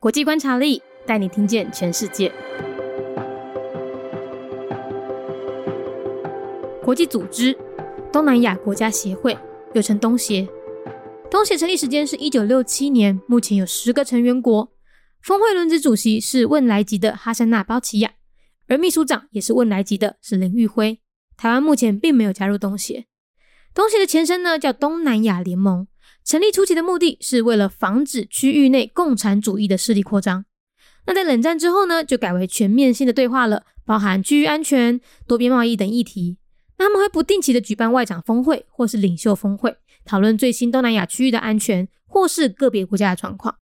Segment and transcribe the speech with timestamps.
[0.00, 2.32] 国际观察力带你听见全世界。
[6.82, 7.54] 国际组织
[8.10, 9.36] 东南亚国家协会，
[9.74, 10.48] 又称东协。
[11.30, 14.72] 东协成立时间是一九六七年，目前有十个成员国。
[15.20, 18.12] 峰会轮值主席是汶莱籍的哈山纳包奇亚，
[18.68, 20.98] 而秘书长也是汶莱籍的，是林玉辉。
[21.36, 23.04] 台湾目前并没有加入东协。
[23.74, 25.86] 东协的前身呢叫东南亚联盟，
[26.30, 30.44] 成立初期的目的是为了防止区域内共产主义的势力扩张。
[31.04, 36.38] 那在冷战之后呢，就改为全面性的对话了，包含区域安全、多边贸易等议题。
[36.78, 43.56] 那他们会不定期的举办外长峰会或是领袖峰会，讨论最新东南亚区域的安全或是个别国家的状况。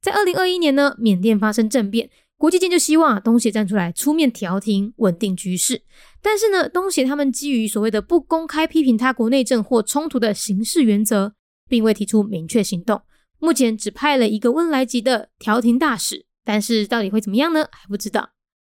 [0.00, 5.82] 在二零二一年呢，缅甸发生政变，国际间就希望啊东协站出来出面调停，稳定局势。
[6.22, 11.34] 但是呢，东协他们基于所谓的不公开批评他国内政或冲突的形式原则，
[11.72, 13.00] 并未提出明确行动。
[13.38, 17.66] 目前只派了一个温莱籍的调停大使，但是到底会怎么样呢？
[17.72, 18.32] 还不知道。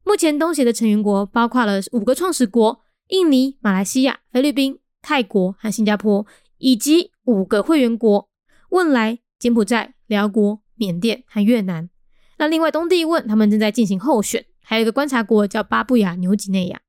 [0.05, 6.25] 目前东协的成员国包括了五个创始国：印尼、马来西亚、菲律宾、泰国和新加坡，
[6.59, 8.31] 以及五个会员国：
[8.71, 10.61] 汶莱、柬埔寨、辽国。
[10.77, 11.89] 缅甸和越南，
[12.37, 16.81] 那另外东帝汶他们正在进行候选，还有一个观察国叫巴布亚纽几内亚。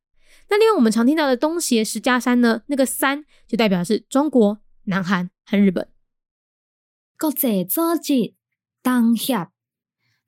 [0.50, 5.88] 那另外我们常听到的东协十加三呢，那个三就代表是中国、南韩和日本。
[7.18, 8.36] 国际组织
[8.84, 9.50] 东协，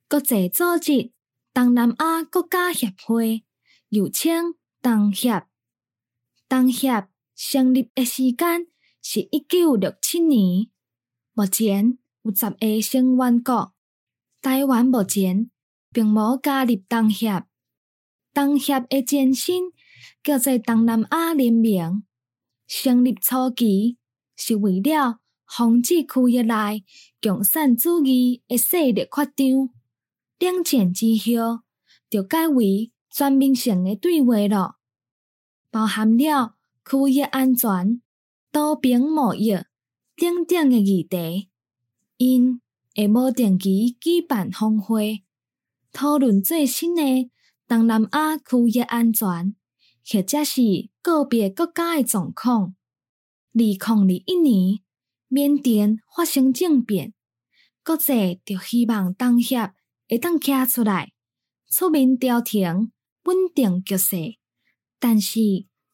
[0.09, 1.11] 国际组织
[1.53, 3.43] 东南亚国家协会，
[3.89, 5.45] 又称东协。
[6.47, 8.67] 东协成立的时间
[9.01, 10.67] 是一九六七年，
[11.33, 11.97] 目前。
[12.23, 13.73] 有十个成员国，
[14.41, 15.49] 台湾目前
[15.93, 17.45] 并无加入东协。
[18.33, 19.71] 东协的前身
[20.21, 22.03] 叫做东南亚联盟，
[22.67, 23.97] 成立初期
[24.35, 26.83] 是为了防止区域内
[27.21, 29.35] 共产主义的势力扩张。
[30.39, 31.61] 两战之后，
[32.09, 34.75] 就改为全面性的对话了，
[35.71, 38.01] 包含了区域安全、
[38.51, 39.51] 多边贸易
[40.15, 41.49] 等等的议题。
[42.17, 42.61] 因
[42.95, 45.23] 会无定期举办峰会，
[45.91, 47.29] 讨论最新的
[47.67, 49.55] 东南亚区域安全，
[50.03, 50.61] 或者是
[51.01, 52.75] 个别国家的状况。
[53.53, 54.79] 二零二一年，
[55.27, 57.13] 缅甸发生政变，
[57.83, 59.73] 国际就希望东协
[60.07, 61.13] 会当站出来，
[61.69, 62.91] 出面调停，
[63.23, 64.15] 稳定局势。
[64.99, 65.39] 但是，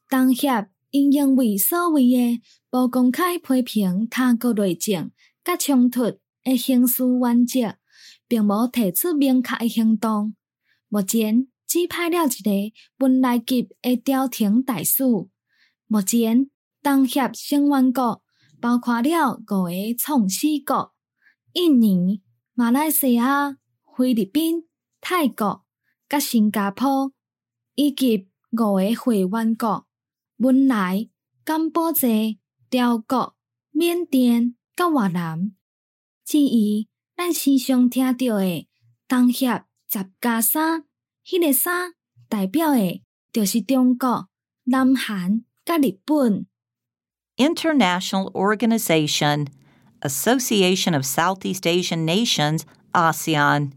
[0.09, 2.41] 东协因因为所谓的
[2.71, 5.11] 无公开批评他国内政。
[5.45, 6.03] 甲冲突
[6.41, 7.75] 的刑事原则，
[8.29, 10.37] 并无提出明确的行动。
[10.87, 15.03] 目前只派了一个本来级的调停大使。
[15.85, 16.49] 目前
[16.81, 18.22] 东协成员国
[18.63, 20.93] 包括了五个创始国：
[21.51, 22.21] 印尼、
[22.53, 23.57] 马来西亚、
[23.97, 24.69] 菲律宾、
[25.01, 25.65] 泰国、
[26.07, 27.11] 甲新加坡，
[27.75, 29.85] 以及五个会员国：
[30.37, 31.09] 文莱、
[31.43, 32.37] 柬埔寨、
[32.69, 33.35] 辽国、
[33.71, 34.55] 缅甸。
[34.75, 35.53] 甲越南，
[36.25, 38.67] 至于咱时常听到的
[39.07, 40.85] 东协十加三，
[41.23, 41.93] 迄个三
[42.27, 44.29] 代表的，就是中国、
[44.63, 46.47] 南韩甲日本。
[47.37, 49.47] International Organization,
[50.03, 52.63] Association of Southeast Asian Nations,
[52.93, 53.73] ASEAN.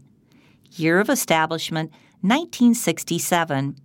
[0.73, 1.89] Year of establishment
[2.21, 3.75] 1967.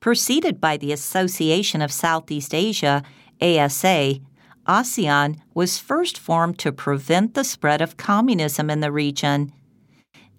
[0.00, 3.04] Preceded by the Association of Southeast Asia,
[3.40, 4.18] ASA,
[4.66, 9.52] ASEAN was first formed to prevent the spread of communism in the region.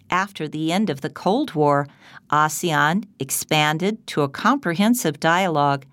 [0.10, 1.88] After the end of the Cold War,
[2.30, 5.86] ASEAN expanded to a comprehensive dialogue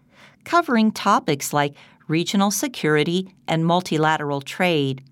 [0.44, 1.75] covering topics like
[2.10, 5.03] regional security and multilateral trade.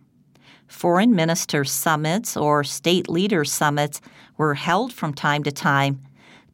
[0.66, 4.00] Foreign minister summits or state leader summits
[4.36, 6.00] were held from time to time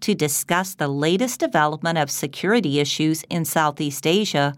[0.01, 4.55] to discuss the latest development of security issues in Southeast Asia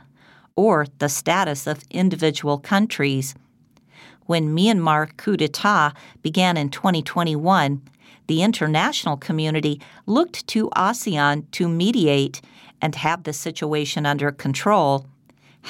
[0.57, 3.37] or the status of individual countries.
[4.27, 7.81] When Myanmar coup d'etat began in 2021,
[8.27, 12.41] the international community looked to ASEAN to mediate
[12.83, 15.07] and have the situation under control.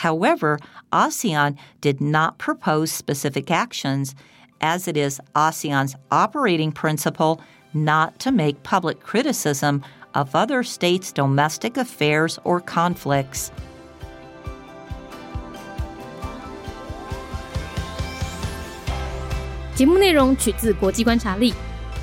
[0.04, 0.58] However,
[0.92, 4.14] ASEAN did not propose specific actions,
[4.60, 7.40] as it is ASEAN's operating principle
[7.74, 9.82] not to make public criticism
[10.14, 13.50] of other states' domestic affairs or conflicts.
[19.74, 21.52] 节目内容取自《国际观察力》，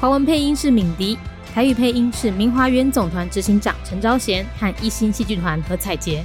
[0.00, 1.16] 华文配音是敏迪，
[1.54, 6.24] 台语配音是明华园总团执行长陈昭贤和一星戏剧团何彩杰，